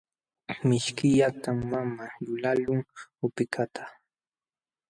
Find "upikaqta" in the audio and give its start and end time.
3.25-3.81